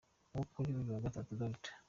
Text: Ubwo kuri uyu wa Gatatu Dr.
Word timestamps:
Ubwo 0.33 0.43
kuri 0.53 0.67
uyu 0.79 0.95
wa 0.95 1.03
Gatatu 1.05 1.31
Dr. 1.41 1.71